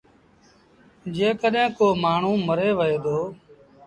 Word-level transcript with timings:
جيڪڏهين 1.15 1.67
ڪو 1.77 1.87
مآڻهوٚٚݩ 2.03 2.45
مري 2.47 2.69
وهي 2.77 2.97
دو 3.05 3.17